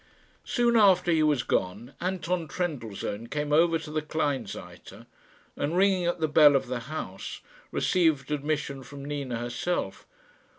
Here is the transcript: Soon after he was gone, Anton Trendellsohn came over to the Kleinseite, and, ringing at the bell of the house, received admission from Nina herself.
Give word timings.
Soon 0.45 0.75
after 0.77 1.11
he 1.11 1.21
was 1.21 1.43
gone, 1.43 1.93
Anton 2.01 2.47
Trendellsohn 2.47 3.27
came 3.27 3.53
over 3.53 3.77
to 3.77 3.91
the 3.91 4.01
Kleinseite, 4.01 5.05
and, 5.55 5.77
ringing 5.77 6.05
at 6.07 6.19
the 6.19 6.27
bell 6.27 6.55
of 6.55 6.65
the 6.65 6.79
house, 6.89 7.41
received 7.69 8.31
admission 8.31 8.81
from 8.81 9.05
Nina 9.05 9.37
herself. 9.37 10.07